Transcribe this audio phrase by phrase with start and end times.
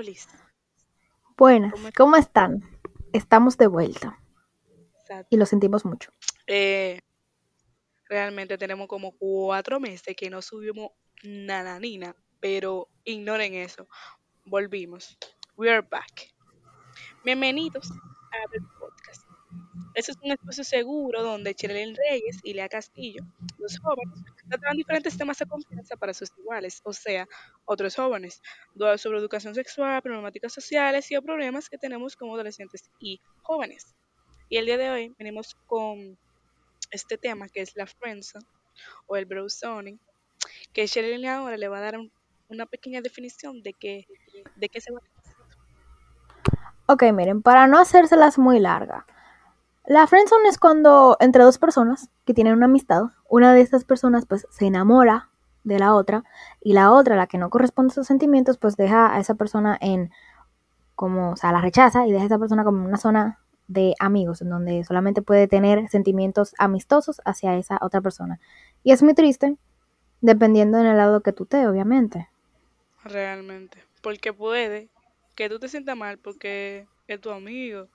[0.00, 0.26] Olis.
[1.36, 2.62] Buenas, ¿cómo están?
[3.12, 4.18] Estamos de vuelta
[5.28, 6.10] y lo sentimos mucho.
[6.46, 7.00] Eh,
[8.08, 10.92] realmente tenemos como cuatro meses que no subimos
[11.22, 13.88] nada, nina, pero ignoren eso.
[14.46, 15.18] Volvimos.
[15.58, 16.32] We are back.
[17.22, 19.26] Bienvenidos a el podcast.
[19.94, 23.22] Este es un espacio seguro donde Chirelín Reyes y Lea Castillo,
[23.58, 24.18] los jóvenes,
[24.58, 27.26] tratan diferentes temas de confianza para sus iguales, o sea,
[27.64, 28.42] otros jóvenes,
[28.74, 33.94] dudas sobre educación sexual, problemáticas sociales y problemas que tenemos como adolescentes y jóvenes.
[34.48, 36.18] Y el día de hoy venimos con
[36.90, 38.44] este tema que es la friendzone
[39.06, 39.46] o el bro
[40.72, 41.98] que Chirelín ahora le va a dar
[42.48, 44.06] una pequeña definición de, que,
[44.56, 45.20] de qué se va a
[46.92, 49.06] Ok, miren, para no hacérselas muy larga.
[49.86, 54.26] La friendzone es cuando entre dos personas que tienen una amistad, una de estas personas
[54.26, 55.30] pues se enamora
[55.64, 56.24] de la otra
[56.60, 59.76] y la otra, la que no corresponde a sus sentimientos, pues deja a esa persona
[59.80, 60.10] en
[60.94, 63.38] como, o sea, la rechaza y deja a esa persona como una zona
[63.68, 68.40] de amigos, en donde solamente puede tener sentimientos amistosos hacia esa otra persona.
[68.82, 69.56] Y es muy triste,
[70.20, 72.28] dependiendo en el lado que tú te, obviamente.
[73.04, 74.90] Realmente, porque puede
[75.36, 77.88] que tú te sientas mal porque es tu amigo,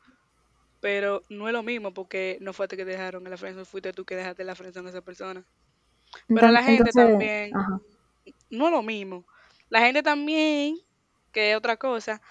[0.86, 3.92] pero no es lo mismo porque no ti que te dejaron en la friendzone, fuiste
[3.92, 5.44] tú que dejaste la friendzone a esa persona.
[6.28, 7.52] Pero la gente también,
[8.52, 9.26] no es lo mismo.
[9.70, 10.78] La gente también,
[11.32, 12.22] que es otra cosa,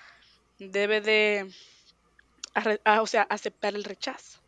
[0.60, 1.50] debe de,
[3.00, 4.38] o sea, aceptar el rechazo.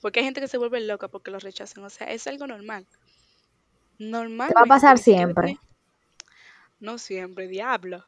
[0.00, 1.82] Porque hay gente que se vuelve loca porque lo rechazan.
[1.82, 2.86] O sea, es algo normal.
[3.98, 4.52] Normal.
[4.56, 5.58] va a pasar siempre.
[6.78, 8.06] No siempre, diablo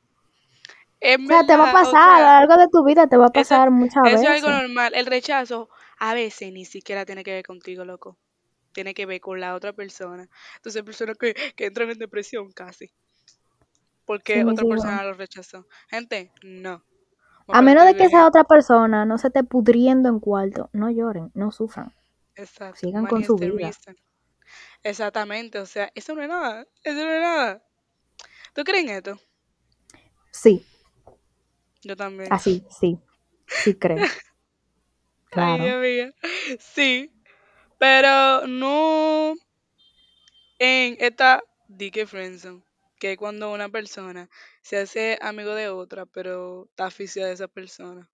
[1.01, 3.31] o sea, te va a pasar, a lo largo de tu vida te va a
[3.31, 4.21] pasar muchas veces.
[4.23, 4.93] Eso es algo normal.
[4.95, 5.69] El rechazo
[5.99, 8.19] a veces ni siquiera tiene que ver contigo, loco.
[8.73, 10.29] Tiene que ver con la otra persona.
[10.57, 12.93] Entonces, personas que, que entran en depresión casi.
[14.05, 15.67] Porque otra persona lo rechazó.
[15.89, 16.83] Gente, no.
[17.49, 21.31] A menos de que esa otra persona no se esté pudriendo en cuarto, no lloren,
[21.35, 21.95] no sufran.
[22.35, 22.77] Exacto.
[22.81, 23.71] Sigan con su vida.
[24.83, 27.63] Exactamente, o sea, eso no es nada, eso no es nada.
[28.55, 29.19] ¿Tú crees en esto?
[30.31, 30.65] Sí.
[31.83, 32.33] Yo también.
[32.33, 32.99] Así, sí.
[33.47, 33.99] Sí creo.
[35.31, 35.83] Claro.
[35.83, 36.11] Ay,
[36.59, 37.13] Sí.
[37.79, 39.35] Pero no
[40.59, 42.65] en esta Dick Friendzone,
[42.99, 44.29] que es cuando una persona
[44.63, 48.11] se hace amigo de otra, pero está aficionada de esa persona.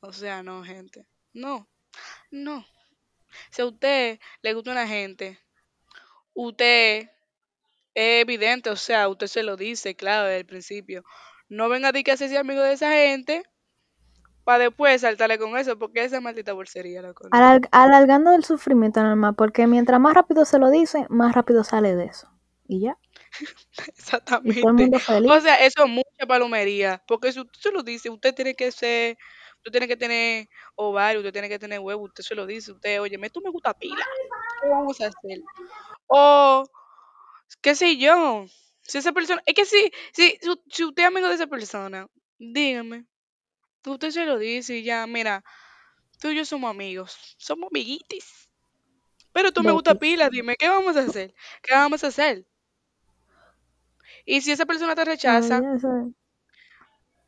[0.00, 1.06] O sea, no, gente.
[1.32, 1.68] No.
[2.30, 2.66] No.
[3.50, 5.38] Si a usted le gusta una gente,
[6.34, 7.08] usted
[7.94, 11.04] es evidente, o sea, usted se lo dice, claro, desde el principio.
[11.48, 13.44] No venga a decir que hacerse amigo de esa gente
[14.46, 17.02] para después saltarle con eso, porque esa maldita bolsería.
[17.02, 17.28] Loco,
[17.72, 22.04] alargando el sufrimiento normal, porque mientras más rápido se lo dice, más rápido sale de
[22.04, 22.30] eso.
[22.68, 22.96] Y ya.
[23.88, 24.62] Exactamente.
[25.28, 28.70] O sea, eso es mucha palomería, porque si usted se lo dice, usted tiene que
[28.70, 29.18] ser,
[29.56, 33.00] usted tiene que tener ovario, usted tiene que tener huevo, usted se lo dice, usted,
[33.00, 34.04] oye, tú me gusta pila,
[34.62, 35.42] ¿qué vamos a hacer?
[36.06, 36.64] O,
[37.60, 38.46] qué sé yo,
[38.86, 40.38] si esa persona, es que si, si,
[40.70, 42.06] si usted es amigo de esa persona,
[42.38, 43.06] dígame.
[43.84, 45.44] Usted se lo dice y ya, mira,
[46.20, 48.48] tú y yo somos amigos, somos amiguitis.
[49.32, 51.34] Pero tú me gusta pila, dime, ¿qué vamos a hacer?
[51.62, 52.46] ¿Qué vamos a hacer?
[54.24, 55.60] Y si esa persona te rechaza,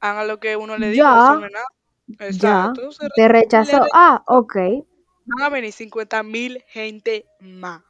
[0.00, 1.40] haga lo que uno le diga,
[2.18, 2.90] Exacto.
[2.90, 3.82] Ya, te rechazó.
[3.92, 4.56] Ah, ok.
[5.26, 7.82] Van a venir 50 mil gente más.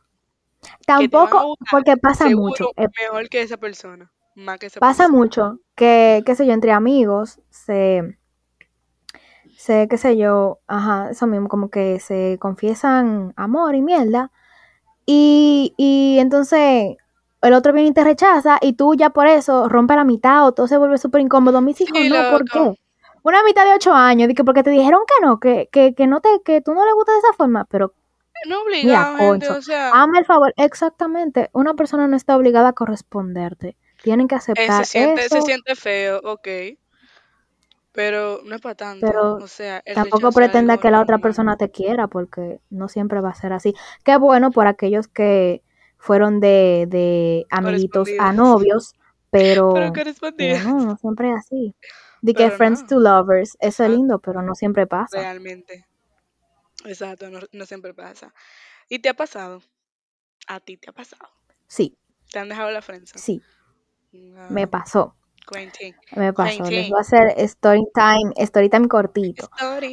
[0.87, 2.71] Tampoco, porque pasa mucho.
[2.77, 4.11] Eh, mejor que esa persona.
[4.35, 8.19] Más que esa pasa mucho que, qué sé yo, entre amigos se,
[9.57, 14.31] se, qué sé yo, ajá, eso mismo, como que se confiesan amor y mierda.
[15.07, 16.97] Y, y entonces
[17.43, 20.53] el otro viene y te rechaza y tú ya por eso rompe la mitad o
[20.53, 21.61] todo se vuelve súper incómodo.
[21.61, 22.75] Mis hijos, no, ¿por qué?
[23.23, 26.41] Una mitad de ocho años, porque te dijeron que no, que, que, que no te,
[26.45, 27.93] que tú no le gustas de esa forma, pero
[28.47, 29.91] no obligado, o sea.
[29.93, 31.51] Ama el favor, exactamente.
[31.53, 33.77] Una persona no está obligada a corresponderte.
[34.03, 35.37] Tienen que aceptar se siente, eso.
[35.37, 36.49] Se siente feo, ok.
[37.93, 39.05] Pero no es para tanto.
[39.05, 43.31] Pero o sea, tampoco pretenda que la otra persona te quiera, porque no siempre va
[43.31, 43.75] a ser así.
[44.05, 45.63] Qué bueno por aquellos que
[45.97, 48.95] fueron de, de amiguitos a novios,
[49.31, 49.75] pero,
[50.37, 51.75] pero no, no siempre es así.
[52.21, 55.19] De que friends to lovers, eso es ah, lindo, pero no siempre pasa.
[55.19, 55.88] Realmente.
[56.85, 58.33] Exacto, no, siempre pasa.
[58.89, 59.63] ¿Y te ha pasado?
[60.47, 61.29] ¿A ti te ha pasado?
[61.67, 61.97] Sí.
[62.31, 63.13] ¿Te han dejado la frente?
[63.17, 63.43] Sí.
[64.51, 65.15] Me pasó.
[66.17, 66.71] Me pasó.
[66.71, 69.51] Les voy a hacer story time, story time cortito.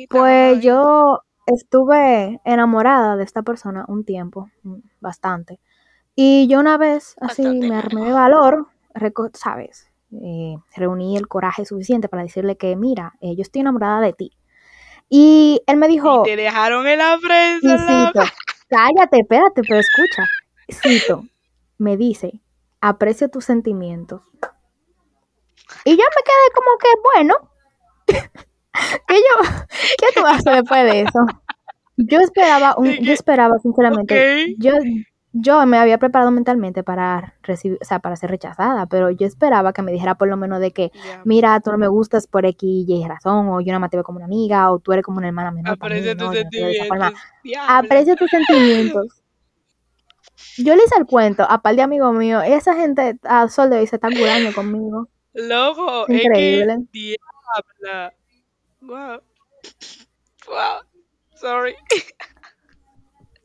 [0.10, 5.60] Pues yo estuve enamorada de esta persona un tiempo, mm, bastante.
[6.16, 8.68] Y yo una vez, así, me armé de valor,
[9.34, 9.90] ¿sabes?
[10.22, 14.32] eh, reuní el coraje suficiente para decirle que, mira, eh, yo estoy enamorada de ti.
[15.10, 18.26] Y él me Y dijo, te dejaron en la prensa, cito,
[18.70, 20.24] cállate, espérate, pero escucha.
[20.72, 21.24] Cito,
[21.78, 22.42] me dice,
[22.82, 24.22] aprecio tus sentimientos.
[25.84, 27.52] Y yo me quedé como que, bueno,
[29.08, 29.66] ¿qué, yo,
[30.00, 31.20] ¿qué tú haces después de eso?
[31.98, 34.74] Yo esperaba, un, yo esperaba sinceramente, yo,
[35.38, 39.74] yo me había preparado mentalmente para recibir, o sea, para ser rechazada, pero yo esperaba
[39.74, 40.94] que me dijera por lo menos de que,
[41.26, 43.98] mira, tú no me gustas por X y Y razón, o yo nada más te
[43.98, 47.14] veo como una amiga, o tú eres como una hermana menor Aprecia tus no, sentimientos.
[47.68, 49.22] Aprecio tus sentimientos.
[50.58, 53.80] Yo le hice el cuento a par de amigos míos, esa gente a sol de
[53.80, 55.10] hoy se está curando conmigo.
[55.34, 56.78] Loco, Es es que increíble.
[56.94, 58.14] diabla.
[58.80, 59.22] Wow.
[60.48, 60.82] Wow.
[61.36, 61.76] Sorry.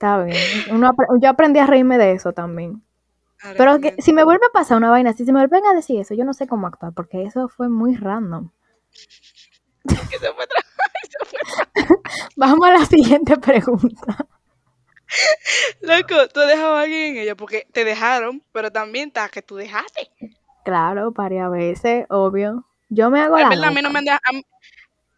[0.00, 0.38] Está bien.
[0.70, 2.82] Uno yo aprendí a reírme de eso también.
[3.58, 6.14] Pero que, si me vuelve a pasar una vaina si me vuelven a decir eso,
[6.14, 8.50] yo no sé cómo actuar, porque eso fue muy random.
[9.86, 11.46] Se fue se fue
[12.36, 14.26] Vamos a la siguiente pregunta.
[15.82, 19.42] Loco, tú has dejado a alguien en ella porque te dejaron, pero también está que
[19.42, 20.10] tú dejaste.
[20.64, 22.66] Claro, varias veces, obvio.
[22.88, 24.46] Yo me hago la verdad, a mí no me han dejado, a mí,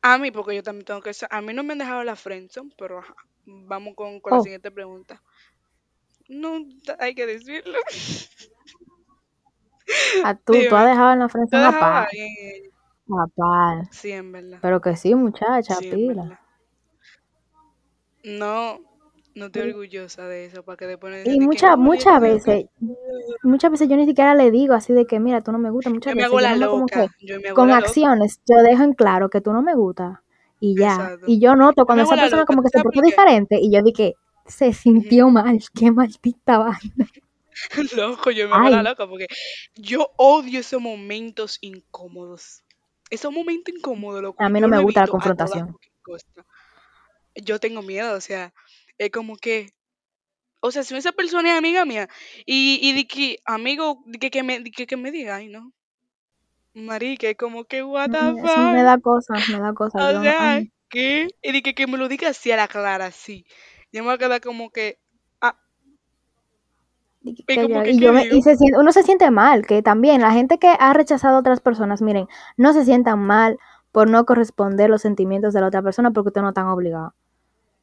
[0.02, 2.72] a mí, porque yo también tengo que a mí no me han dejado la friendzone,
[2.76, 3.14] pero ajá,
[3.46, 5.22] vamos con, con la Oh, siguiente pregunta.
[6.28, 6.66] No,
[6.98, 7.78] hay que decirlo.
[10.22, 12.08] a tú, tú has dejado en la ¿tú frente una par.
[13.06, 13.88] Una par.
[13.90, 14.62] Sí, en verdad.
[14.62, 16.40] Pero que sí, muchacha, Sí, pila.
[18.24, 18.80] No,
[19.34, 19.70] no estoy Sí.
[19.70, 22.66] orgullosa de eso, para que después Y muchas, muchas veces,
[23.42, 25.92] muchas veces yo ni siquiera le digo así de que, mira, tú no me gustas.
[25.92, 27.76] Muchas Yo me veces hago yo la me como que, yo me hago con la
[27.76, 28.10] loca.
[28.12, 30.18] acciones, yo dejo en claro que tú no me gustas.
[30.62, 30.92] Y ya.
[30.92, 31.26] Exacto.
[31.26, 34.14] Y yo noto cuando esa persona como ¿tú que se portó diferente y yo dije,
[34.46, 37.10] se sintió mal, qué maldita vaina.
[37.96, 39.26] Loco, yo me hago la loca porque
[39.74, 42.62] yo odio esos momentos incómodos.
[43.10, 45.76] Esos momentos incómodos, loco, a mí no me gusta la confrontación.
[47.34, 48.54] Yo tengo miedo, o sea,
[48.98, 49.70] es como que,
[50.60, 52.08] o sea, si esa persona es amiga mía
[52.46, 55.48] y, y de que, amigo, de que, que me, de que, que me diga, ay,
[55.48, 55.72] no,
[56.74, 60.04] marica, es como que, what the Eso me fuck, da cosa, me da cosa.
[60.04, 61.34] o Yo, sea, ay, ¿qué?
[61.42, 63.44] Y de que, que me lo diga así a la clara, así.
[63.92, 64.98] Yo me voy a quedar como que,
[65.40, 65.58] ah,
[67.22, 69.02] y que- y que como yo, que, y ¿qué yo me, y se uno se
[69.02, 72.26] siente mal, que también la gente que ha rechazado a otras personas, miren,
[72.56, 73.58] no se sientan mal
[73.92, 77.12] por no corresponder los sentimientos de la otra persona porque ustedes no están obligados.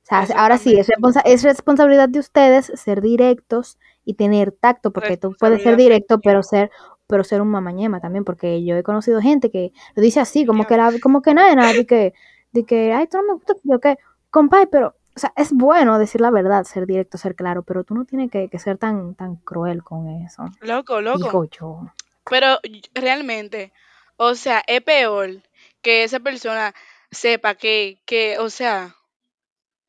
[0.04, 4.92] O sea, ahora sí, es, responsa- es responsabilidad de ustedes ser directos y tener tacto,
[4.94, 6.72] porque tú puedes ser directo, pero ser,
[7.10, 10.68] pero ser un mamañema también, porque yo he conocido gente que lo dice así, como
[10.68, 12.14] que la, como que nada, nada, de que,
[12.52, 13.98] de que, ay, tú no me gusta, yo que,
[14.30, 17.96] compadre, pero, o sea, es bueno decir la verdad, ser directo, ser claro, pero tú
[17.96, 21.18] no tienes que, que ser tan, tan cruel con eso, Loco, loco.
[21.18, 21.94] digo yo.
[22.30, 22.60] Pero
[22.94, 23.74] realmente,
[24.16, 25.42] o sea, es peor
[25.82, 26.76] que esa persona
[27.10, 28.96] sepa que, que, o sea,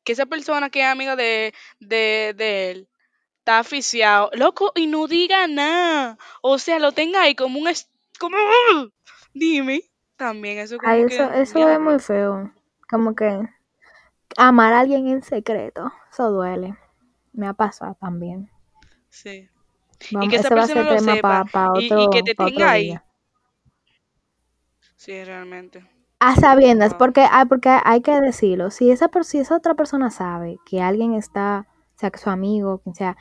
[0.03, 2.87] que esa persona que es amiga de, de, de él
[3.41, 6.17] está aficiado, loco, y no diga nada.
[6.41, 7.67] O sea, lo tenga ahí como un...
[7.67, 7.89] es-
[8.19, 8.37] como,
[9.33, 9.81] dime,
[10.15, 12.51] también eso Ay, como eso, que, eso es muy feo,
[12.89, 13.47] como que
[14.37, 16.77] amar a alguien en secreto, eso duele,
[17.33, 18.49] me ha pasado también.
[19.09, 19.49] Sí.
[19.99, 22.21] Y Vamos, que esa ese va a persona lo tema sepa para y, y que
[22.21, 22.89] otro, te pa otro tenga ahí.
[22.89, 23.05] día.
[24.95, 25.85] Sí, realmente.
[26.21, 26.99] A sabiendas, Wow.
[26.99, 31.13] porque, ah, porque hay que decirlo, si esa, si esa otra persona sabe que alguien
[31.15, 31.67] está,
[32.01, 33.17] sea, que su amigo, quien sea,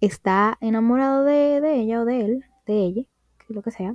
[0.00, 3.02] está enamorado de, de ella o de él, de ella,
[3.48, 3.94] lo que sea,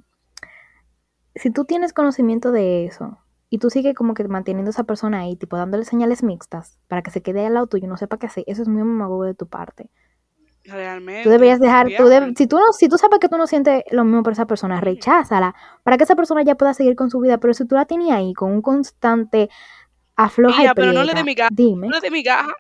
[1.35, 3.17] si tú tienes conocimiento de eso
[3.49, 7.01] y tú sigues como que manteniendo a esa persona ahí, tipo dándole señales mixtas para
[7.01, 9.23] que se quede al lado tuyo y no sepa qué hacer, eso es muy mamagogo
[9.23, 9.89] de tu parte.
[10.63, 11.29] Tú Realmente.
[11.29, 14.23] deberías dejar, tú si tú no, si tú sabes que tú no sientes lo mismo
[14.23, 17.37] por esa persona, recházala para que esa persona ya pueda seguir con su vida.
[17.37, 19.49] Pero si tú la tienes ahí con un constante
[20.15, 21.49] afloja y Mira, pero no le dé migaja.
[21.51, 21.89] No dime.
[21.89, 22.51] le dé migaja.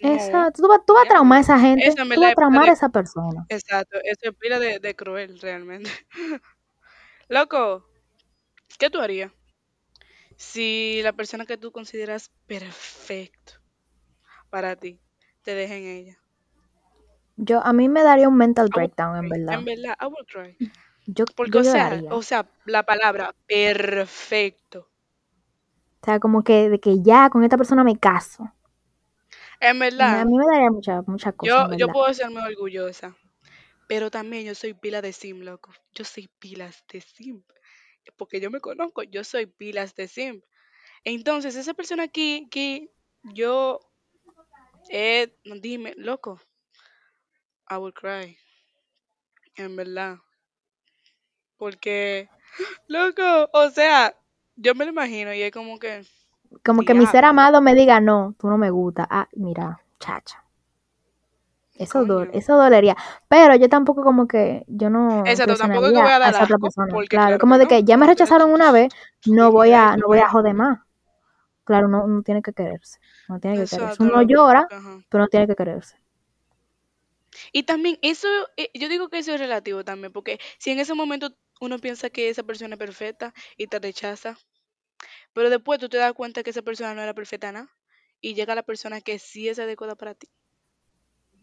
[0.00, 2.64] Exacto, tú, vas- tú vas a traumar a esa gente, en tú vas a traumar
[2.64, 2.70] de...
[2.70, 3.46] a esa persona.
[3.48, 5.90] Exacto, eso es pila de, de cruel, realmente.
[7.28, 7.86] Loco,
[8.78, 9.32] ¿qué tú harías
[10.36, 13.54] si la persona que tú consideras perfecto
[14.50, 15.00] para ti
[15.42, 16.18] te deja en ella?
[17.36, 19.54] Yo, a mí me daría un mental breakdown, en verdad.
[19.58, 20.56] En verdad, I would cry.
[21.06, 24.88] Yo, Porque, yo o sea, o sea, la palabra perfecto.
[26.02, 28.52] O sea, como que de que ya con esta persona me caso.
[29.60, 33.16] En verdad, a mí me daría mucha, mucha cosa, yo, yo puedo serme orgullosa,
[33.88, 35.72] pero también yo soy pila de sim, loco.
[35.94, 37.44] Yo soy pilas de sim.
[38.16, 40.42] Porque yo me conozco, yo soy pilas de sim.
[41.04, 42.90] Entonces, esa persona aquí, que
[43.34, 43.80] yo,
[44.90, 46.40] eh, no, dime, loco,
[47.68, 48.38] I will cry,
[49.56, 50.18] en verdad.
[51.56, 52.28] porque,
[52.88, 54.14] loco, o sea,
[54.56, 56.04] yo me lo imagino y es como que,
[56.64, 59.06] Como que mi ser diablo, amado me diga, no, tú no me gusta.
[59.10, 60.44] Ah, mira, chacha.
[61.76, 62.96] Eso, do- eso dolería.
[63.28, 66.30] Pero yo tampoco como que, yo no Exacto, tampoco es que voy a a dar
[66.30, 67.02] esa otra persona.
[67.08, 68.92] Claro, claro como de no, que ya me rechazaron una vez,
[69.26, 70.78] no voy a, no voy a joder más.
[71.64, 72.98] Claro, uno, uno tiene que quererse.
[73.28, 74.02] No tiene que quererse.
[74.02, 75.04] Uno llora, ajá.
[75.10, 75.96] pero no tiene que quererse.
[77.52, 80.94] Y también eso, eh, yo digo que eso es relativo también, porque si en ese
[80.94, 84.38] momento uno piensa que esa persona es perfecta y te rechaza,
[85.34, 87.68] pero después tú te das cuenta que esa persona no era perfecta nada,
[88.20, 90.28] y llega la persona que sí es adecuada para ti.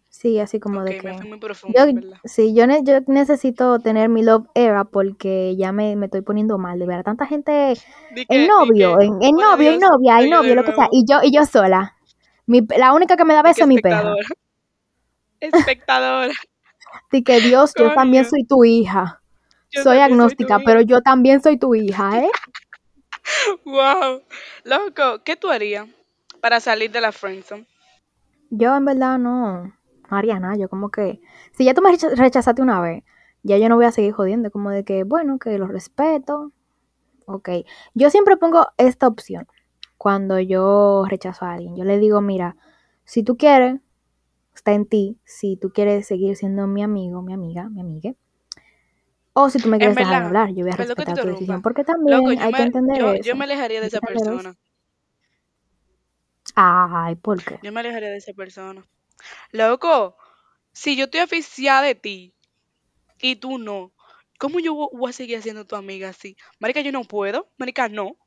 [0.09, 2.17] Sí, así como de que fui muy profundo, yo, en verdad.
[2.25, 6.57] sí, yo, ne- yo necesito tener mi love era porque ya me, me estoy poniendo
[6.57, 7.73] mal, de ver a tanta gente
[8.27, 10.63] que, di novio, que, en, oh novio, en Dios, novia, en yo de novio, lo
[10.65, 11.95] que sea, y yo, y yo sola.
[12.45, 14.15] Mi, la única que me da beso es mi perra.
[15.39, 16.33] espectadora.
[17.09, 19.21] Así que Dios, yo también soy tu hija.
[19.71, 22.29] yo Soy agnóstica, pero yo también soy tu hija, ¿eh?
[23.65, 24.21] Wow.
[24.63, 25.87] Loco, ¿qué tú harías
[26.41, 27.65] para salir de la friendzone?
[28.49, 31.21] Yo en verdad no, no haría nada, yo como que,
[31.53, 33.03] si ya tú me recha- rechazaste una vez,
[33.43, 36.51] ya yo no voy a seguir jodiendo, como de que, bueno, que lo respeto,
[37.25, 37.49] ok.
[37.93, 39.47] Yo siempre pongo esta opción
[39.97, 41.75] cuando yo rechazo a alguien.
[41.77, 42.57] Yo le digo, mira,
[43.05, 43.79] si tú quieres,
[44.55, 48.13] está en ti, si tú quieres seguir siendo mi amigo, mi amiga, mi amiga,
[49.33, 51.61] o si tú me quieres dejar hablar, yo voy a que te respetar tu decisión,
[51.61, 53.35] porque también hay que me, entender yo, yo eso.
[53.35, 54.31] me alejaría de que esa eso.
[54.35, 54.57] persona.
[56.55, 57.59] Ay, ¿por qué?
[57.61, 58.83] Yo me alejaría de esa persona.
[59.51, 60.17] Loco,
[60.73, 62.35] si yo estoy aficiada de ti
[63.21, 63.93] y tú no,
[64.39, 66.37] ¿cómo yo vo- voy a seguir siendo tu amiga así?
[66.59, 67.49] Marica, yo no puedo.
[67.57, 68.17] Marica, no.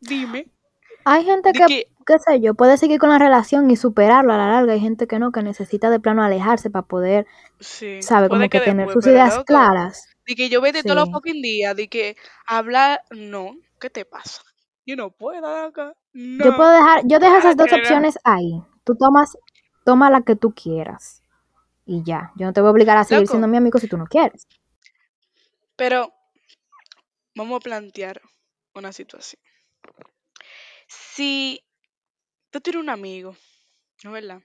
[0.00, 0.48] Dime.
[1.04, 4.36] Hay gente que, que, qué sé yo, puede seguir con la relación y superarlo a
[4.36, 4.74] la larga.
[4.74, 7.26] Hay gente que no, que necesita de plano alejarse para poder,
[7.60, 10.08] sí, sabe, como que que tener después, sus ideas loco, claras.
[10.28, 11.12] De que yo vete todos los Sí.
[11.14, 12.16] fucking días, de que
[12.46, 13.56] hablar, no.
[13.80, 14.42] ¿Qué te pasa?
[14.86, 15.94] Yo no puedo, loco.
[16.12, 16.78] Yo puedo No.
[16.78, 17.78] dejar, yo dejo esas dos no.
[17.78, 18.62] opciones ahí.
[18.84, 19.36] Tú tomas,
[19.84, 21.22] toma la que tú quieras.
[21.86, 22.32] Y ya.
[22.36, 24.46] Yo no te voy a obligar a seguir siendo mi amigo si tú no quieres.
[25.76, 26.12] pero
[27.34, 28.20] vamos a plantear
[28.74, 29.40] una situación.
[30.88, 31.64] Si
[32.50, 33.36] tú tienes un amigo,
[34.04, 34.42] ¿no es verdad?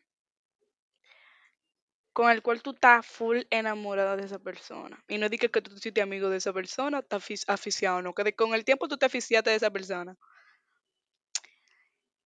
[2.13, 5.03] Con el cual tú estás full enamorada de esa persona.
[5.07, 8.13] Y no digas que tú te hiciste amigo de esa persona, estás afic- aficiado, no.
[8.13, 10.15] Que de- con el tiempo tú te aficiaste de esa persona.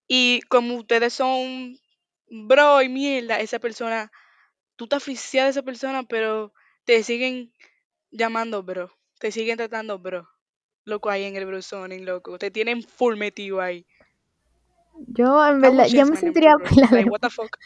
[0.07, 1.77] Y como ustedes son
[2.29, 4.11] bro y mierda, esa persona,
[4.75, 6.53] tú te aficias de esa persona, pero
[6.85, 7.51] te siguen
[8.11, 8.91] llamando bro.
[9.19, 10.29] Te siguen tratando bro.
[10.85, 12.37] Loco ahí en el bro zoning, loco.
[12.37, 13.85] Te tienen full metido ahí.
[15.07, 16.65] Yo, en verdad, yo me sentiría bro?
[16.69, 17.57] pila de Like, what the fuck?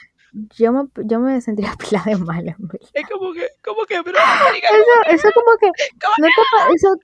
[0.58, 2.90] Yo me, yo me sentiría pila de mal, en verdad.
[2.94, 5.68] Es como que, como que, marica, Eso, eso como que
[6.22, 6.96] no te eso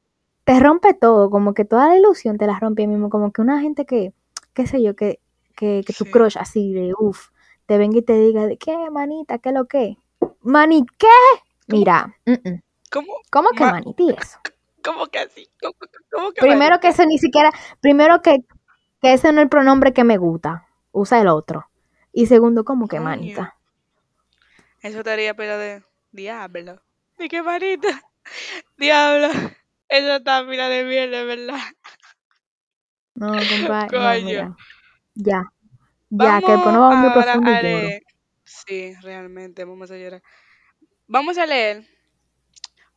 [0.45, 3.59] te rompe todo, como que toda la ilusión te la rompe mismo, como que una
[3.59, 4.13] gente que,
[4.53, 5.19] qué sé yo, que,
[5.55, 6.11] que, que tu Sí.
[6.11, 7.29] crush así de uff,
[7.65, 9.97] te venga y te diga de qué manita, qué lo que.
[10.41, 11.07] Mani, ¿qué?
[11.69, 12.61] ¿Cómo, Mira, mm, mm.
[12.89, 14.39] cómo, ¿cómo que ma- maniti eso?
[14.83, 15.49] cómo que así?
[15.61, 15.73] ¿Cómo,
[16.11, 18.45] cómo que Primero que ese ni siquiera, primero que,
[19.01, 21.66] que ese no es el pronombre que me gusta, usa el otro.
[22.17, 23.53] Y segundo, ¿cómo que Coño, manita?
[24.81, 26.81] eso estaría pela de diablo.
[27.17, 27.89] ¿De qué manita?
[28.77, 29.27] Diablo.
[29.87, 31.59] Eso está pila de mierda, ¿verdad?
[33.15, 34.57] No, compa, no, Coño.
[35.15, 35.43] ya,
[36.09, 38.03] ya, que después nos Vamos muy profundo a leer.
[38.43, 40.23] Sí, realmente, vamos a llorar.
[41.07, 41.85] Vamos a leer un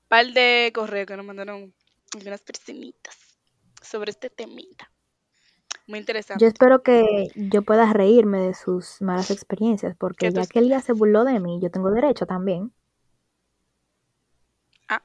[0.09, 1.75] par de correos que nos mandaron
[2.15, 3.39] algunas personitas
[3.83, 4.91] sobre este temita.
[5.91, 6.47] Muy Yo interesante.
[6.47, 10.85] espero que yo pueda reírme de sus malas experiencias, ¿Qué porque ya que esperas?
[10.85, 12.73] se burló de mí, yo tengo derecho también.
[14.89, 15.03] Ah,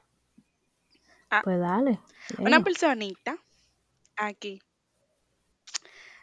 [1.30, 1.42] ah.
[1.42, 1.98] Pues dale,
[2.38, 3.36] Una personita
[4.16, 4.60] aquí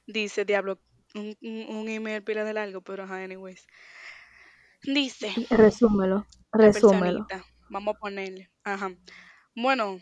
[0.07, 0.79] dice, diablo,
[1.13, 3.67] un, un, email pila de largo, pero ajá, anyways.
[4.83, 7.27] Dice Resúmelo, resúmelo.
[7.69, 8.91] vamos a ponerle, ajá.
[9.55, 9.99] Bueno,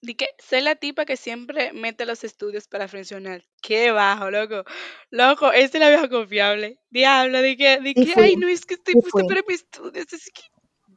[0.00, 3.44] di que soy la tipa que siempre mete los estudios para funcionar.
[3.62, 4.64] Qué bajo, loco.
[5.10, 6.80] Loco, esa es la vieja confiable.
[6.90, 10.12] Diablo, di que, di que, ay, no, es que estoy sí para mis estudios.
[10.12, 10.42] Es que,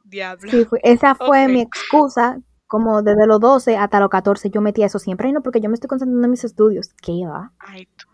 [0.04, 0.50] diablo.
[0.50, 0.66] sí.
[0.82, 5.26] Esa fue mi excusa, como desde los 12 hasta los 14, yo metía eso siempre.
[5.26, 6.94] Ay, no, porque yo me estoy concentrando en mis estudios.
[7.02, 7.52] ¿Qué va?
[7.58, 8.06] ay, tú,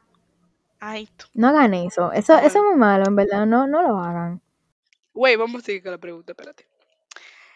[0.81, 1.26] ay, tú.
[1.35, 2.12] No hagan eso.
[2.12, 3.47] Eso, eso es muy malo, en verdad.
[3.47, 4.40] No, no lo hagan.
[5.12, 6.69] Güey, vamos a seguir con la pregunta, espérate.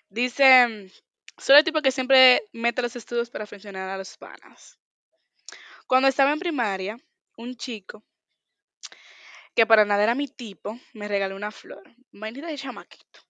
[0.09, 0.91] Dice,
[1.39, 4.79] soy el tipo que siempre mete los estudios para funcionar a los panas.
[5.87, 6.97] Cuando estaba en primaria,
[7.37, 8.05] un chico
[9.55, 11.83] que para nada era mi tipo, me regaló una flor.
[12.13, 13.21] Vainita de chamaquito.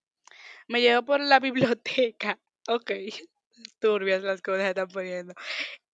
[0.69, 2.39] Me llevó por la biblioteca.
[2.69, 2.91] Ok.
[3.81, 5.35] turbias las cosas se están poniendo.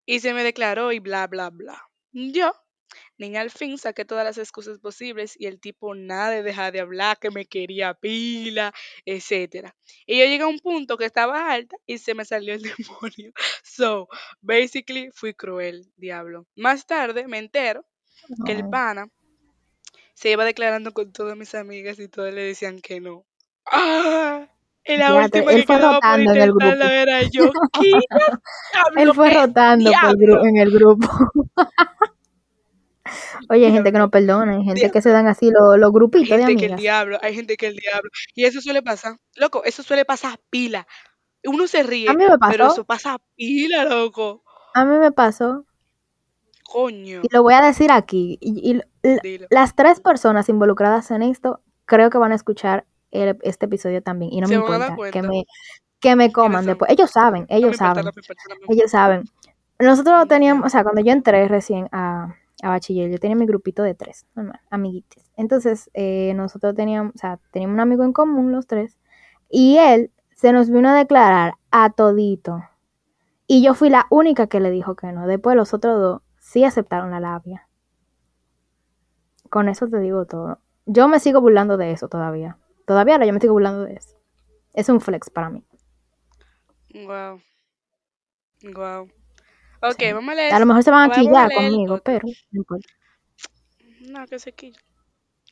[0.04, 1.88] Y se me declaró y bla, bla, bla.
[2.12, 2.52] Yo,
[3.18, 6.80] niña al fin, saqué todas las excusas posibles y el tipo nada de dejar de
[6.80, 8.72] hablar, que me quería pila,
[9.04, 9.74] etcétera.
[10.06, 13.32] Y yo llegué a un punto que estaba alta y se me salió el demonio.
[13.64, 14.08] So,
[14.40, 16.46] basically, fui cruel, diablo.
[16.56, 17.84] Más tarde me entero
[18.44, 19.08] que el pana
[20.14, 23.24] se iba declarando con todas mis amigas y todas le decían que no.
[23.66, 24.48] ¡Ah!
[24.84, 26.90] Y la Ya, última él que fue quedaba por rotando en el grupo.
[26.90, 27.52] era yo.
[27.72, 28.06] ¿Qué
[28.94, 31.08] Él fue ¿Qué rotando por el en el grupo.
[33.50, 35.92] Oye, hay gente que no perdona, hay gente que se dan así los los Hay
[35.94, 36.80] grupitos de gente que el amigas.
[36.80, 38.10] diablo, hay gente que el diablo.
[38.34, 39.16] Y eso suele pasar.
[39.36, 40.86] Loco, eso suele pasar pila.
[41.44, 44.42] Uno se A ríe, mí me pero eso pasa pila, loco.
[44.74, 45.64] a mí me pasó,
[46.64, 47.20] Coño.
[47.22, 48.38] y lo voy a decir aquí.
[48.40, 48.80] Y,
[49.50, 54.32] las tres personas involucradas en esto creo que van a escuchar el- este episodio también.
[54.32, 55.44] Y no me Se dar importa que me,
[56.00, 56.90] que me ¿Quiénes coman después.
[56.90, 58.74] Ellos saben, No me ellos importa, saben, no me importa, no me importa.
[58.74, 59.24] ellos saben.
[59.78, 62.05] Nosotros teníamos, o sea, cuando yo entré recién a,
[62.62, 65.30] a bachiller, yo tenía mi grupito de tres, normal, amiguitos.
[65.36, 68.98] Entonces, eh, nosotros teníamos, o sea, teníamos un amigo en común, los tres,
[69.50, 72.62] y él se nos vino a declarar a todito.
[73.46, 75.26] Y yo fui la única que le dijo que no.
[75.26, 77.68] Después los otros dos sí aceptaron la labia.
[79.50, 80.58] Con eso te digo todo.
[80.84, 82.58] Yo me sigo burlando de eso todavía.
[82.86, 84.16] Todavía ahora yo me sigo burlando de eso.
[84.72, 85.64] Es un flex para mí.
[86.94, 87.40] Wow.
[88.74, 89.08] Wow.
[89.90, 90.12] Ok, Sí.
[90.12, 90.52] vamos a leer.
[90.52, 92.04] A lo mejor se van a a quillar conmigo, otro.
[92.04, 92.88] pero no importa.
[94.00, 94.78] No, que se quille.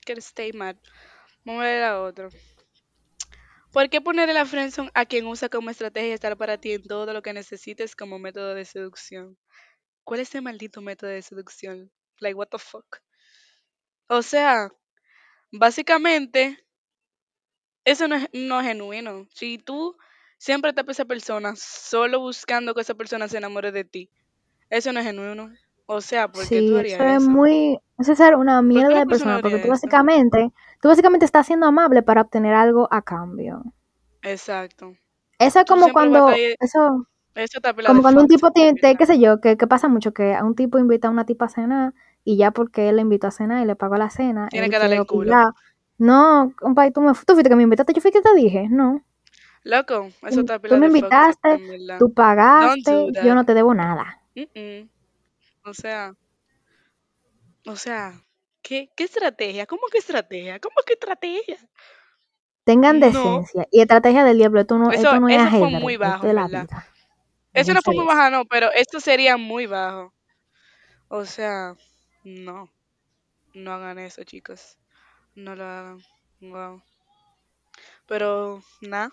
[0.07, 0.77] Que stay mad.
[1.45, 2.29] Vamos a leer a otro.
[3.73, 7.13] ¿Por qué poner la friendzone a quien usa como estrategia estar para ti en todo
[7.13, 9.37] lo que necesites como método de seducción?
[10.05, 11.91] ¿Cuál es ese maldito método de seducción?
[12.21, 12.99] Like, what the fuck?
[14.09, 14.71] O sea,
[15.51, 16.65] básicamente,
[17.85, 19.27] eso no es, no es genuino.
[19.35, 19.97] Si tú
[20.39, 24.11] siempre estás con esa persona solo buscando que esa persona se enamore de ti,
[24.79, 25.51] eso no es genuino.
[25.87, 27.31] O sea, ¿por qué tú Sí, harías eso es eso?
[27.31, 27.79] muy...
[27.99, 29.69] Eso es ser una ¿Por qué mierda de persona persona, porque tú eso?
[29.69, 33.63] básicamente, tú básicamente estás siendo amable para obtener algo a cambio.
[34.23, 34.97] Exacto.
[35.39, 39.07] Eso es como cuando, eso, Eso está pela como cuando un tipo en tiene, qué
[39.07, 41.49] sé yo, que, que pasa mucho, que a un tipo invita a una tipa a
[41.49, 44.71] cenar y ya porque él le invitó a cenar y le pagó la cena, Tiene
[44.71, 45.35] que darle el culo.
[45.35, 45.53] opinar.
[45.99, 49.03] No, compadre, tú, me, tú fuiste que me invitaste, yo fui que te dije, no.
[49.63, 51.63] Loco, eso está tú me invitaste,
[51.99, 54.21] tú pagaste, yo no te debo nada.
[54.37, 54.89] Mm-mm.
[55.65, 56.15] O sea,
[57.67, 58.21] o sea,
[58.63, 59.67] ¿qué, qué estrategia?
[59.67, 60.61] ¿Cómo que estrategia?
[60.61, 61.59] ¿Cómo que estrategia?
[62.65, 63.67] Tengan No, decencia.
[63.71, 66.29] Y estrategia del diablo, esto no, eso, esto no es eso fue ajedrez, muy bajo,
[66.29, 66.67] es la verdad.
[66.67, 66.87] vida.
[67.55, 68.07] Eso no fue muy eso.
[68.07, 70.15] baja, no, pero esto sería muy bajo.
[71.09, 71.77] O sea,
[72.25, 72.71] no,
[73.55, 74.79] no hagan eso, chicos.
[75.37, 76.01] No lo hagan.
[76.41, 76.83] Wow.
[78.07, 79.11] Pero, nada,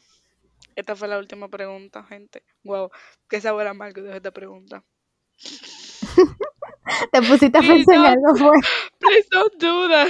[0.76, 2.44] esta fue la última pregunta, gente.
[2.64, 2.92] Wow,
[3.30, 4.84] qué sabor amargo de esta pregunta.
[7.12, 8.58] Te pusiste a pensar en algo, fue.
[9.00, 10.08] please don't do that.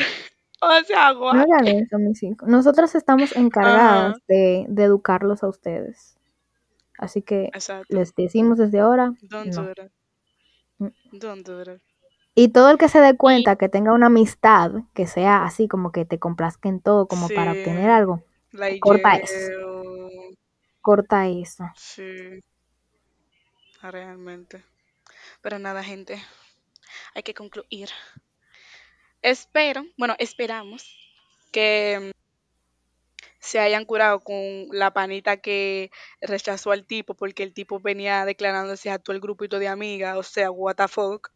[0.61, 1.37] O sea, No what?
[1.43, 2.47] hagan eso, mis hijos.
[2.47, 6.17] Nosotras estamos encargadas Ajá, de, de educarlos a ustedes.
[6.97, 7.87] Así que exacto.
[7.89, 9.63] les decimos desde ahora, Don't no.
[9.67, 9.91] do that.
[10.79, 10.89] Mm.
[11.11, 11.81] Don't do that.
[12.35, 15.67] Y todo el que se dé Y cuenta que tenga una amistad que sea así
[15.67, 19.51] como que te complazca en todo como para obtener algo, like corta eso.
[20.81, 21.65] Corta eso.
[21.73, 22.41] sí,
[23.81, 24.63] realmente.
[25.41, 26.21] Pero nada, gente,
[27.15, 27.89] hay que concluir.
[29.21, 30.83] Espero, bueno, esperamos
[31.51, 32.11] que
[33.39, 34.35] se hayan curado con
[34.71, 35.91] la panita que
[36.21, 40.23] rechazó al tipo porque el tipo venía declarándose a todo el grupito de amigas, o
[40.23, 41.29] sea, what the fuck.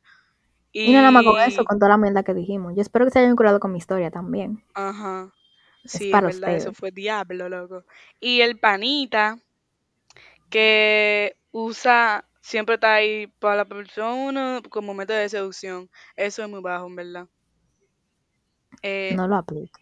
[0.71, 2.73] Y no nada más con eso, con toda la mierda que dijimos.
[2.75, 4.63] Yo espero que se hayan curado con mi historia también.
[4.73, 5.33] ajá,
[5.91, 7.83] Es sí, para verdad, eso fue diablo, loco.
[8.19, 9.37] Y el panita
[10.49, 15.89] que usa, siempre está ahí para la persona como método de seducción.
[16.15, 17.27] Eso es muy bajo, en verdad.
[18.83, 19.79] Eh, No lo aplico.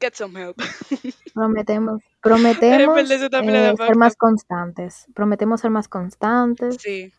[0.00, 0.56] get some help.
[1.34, 5.06] Prometemos, prometemos eh, ser más constantes.
[5.14, 6.78] Prometemos ser más constantes.
[6.80, 7.12] Sí,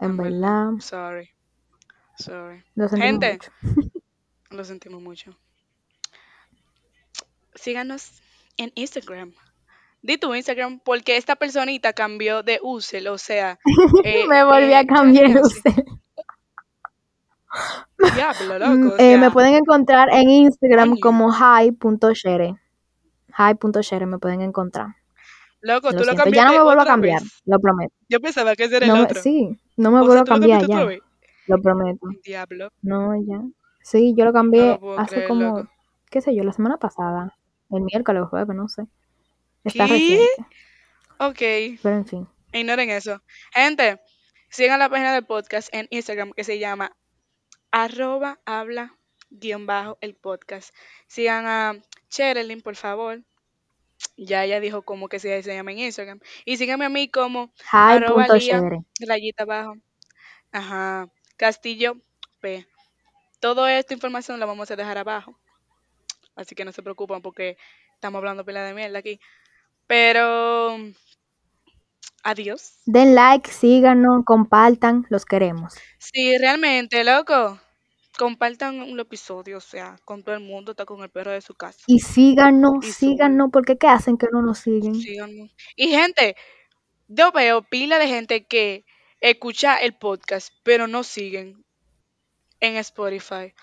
[0.00, 0.70] En verdad.
[0.80, 1.28] Sorry.
[2.16, 2.64] Sorry.
[2.76, 3.52] lo Gente, mucho.
[4.50, 5.38] lo sentimos mucho.
[7.54, 8.22] Síganos
[8.56, 9.34] en Instagram.
[10.02, 13.58] Di tu Instagram porque esta personita cambió de user, o sea,
[14.04, 15.84] eh, Me volví a eh, cambiar user.
[18.14, 21.00] Diablo, Mm, loco, o eh, me pueden encontrar en Instagram coño.
[21.00, 22.56] como hi.shere.
[23.36, 24.88] Hi.shere me pueden encontrar.
[25.60, 27.42] Loco, Lo tú lo siento, ya no cambiaste me vuelvo a cambiar, vez.
[27.44, 27.94] lo prometo.
[28.08, 29.20] Yo pensaba que ese era el No otro.
[29.22, 30.98] sí, no me O vuelvo sea, a lo cambiar cambiaste ya,
[31.46, 32.06] lo prometo.
[32.24, 33.42] Diablo, No, ya.
[33.82, 35.70] Sí, yo lo cambié hace creer, como, loco.
[36.10, 37.36] qué sé yo, la semana pasada,
[37.70, 38.84] el miércoles o jueves, no sé.
[39.68, 39.92] Está ¿Qué?
[39.92, 40.46] reciente.
[41.18, 42.28] Ok, Pero en fin.
[42.52, 43.22] ignoren eso.
[43.52, 44.00] Gente,
[44.50, 46.96] sigan la página del podcast en Instagram que se llama
[47.70, 48.96] arroba habla
[49.30, 50.74] guion bajo el podcast.
[51.06, 51.76] Sigan a
[52.08, 53.22] Cherelyn, por favor.
[54.16, 56.20] Ya ella dijo como que se, se llama en Instagram.
[56.44, 58.78] Y síganme a mí como arroba lía, Hi.chere.
[59.06, 59.74] rayita abajo.
[60.52, 61.08] Ajá.
[61.36, 61.96] Castillo
[62.40, 62.66] P.
[63.40, 65.38] Toda esta información la vamos a dejar abajo.
[66.36, 67.56] Así que no se preocupen porque
[67.94, 69.20] estamos hablando pila de mierda aquí.
[69.88, 70.76] Pero
[72.22, 72.74] adiós.
[72.86, 75.74] Den like, síganos, compartan, los queremos.
[75.98, 77.58] Sí, realmente, loco.
[78.18, 81.54] Compartan un episodio, o sea, con todo el mundo, está con el perro de su
[81.54, 81.78] casa.
[81.86, 84.94] Y síganos, Y síganos, porque ¿qué hacen que no nos siguen?
[84.96, 85.54] Síganos.
[85.76, 86.34] Y gente,
[87.06, 88.84] yo veo pila de gente que
[89.20, 91.64] escucha el podcast, pero no siguen
[92.60, 93.54] en Spotify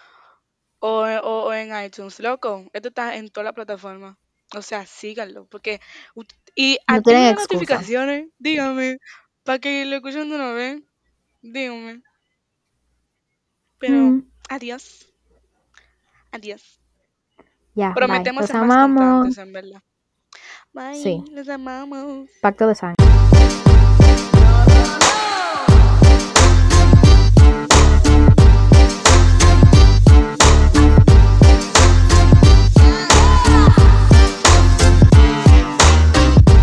[0.80, 2.66] o, o- o en iTunes, loco.
[2.74, 4.18] Esto está en toda la plataforma.
[4.54, 5.82] O sea, síganlo, porque...
[6.16, 7.54] ut- Y No activen las excusa.
[7.56, 8.98] notificaciones, dígame,
[9.44, 10.82] para que lo escuchen de una vez.
[11.42, 12.02] Dígame.
[13.80, 15.08] Pero, Mm, adiós.
[16.32, 16.80] Adiós.
[17.76, 17.96] ya, bye.
[17.96, 19.26] Prometemos Los ser más amamos.
[19.26, 19.84] constantes, en verdad.
[20.74, 21.24] Bye, Sí.
[21.32, 22.30] los amamos.
[22.42, 22.95] Pacto de sangre.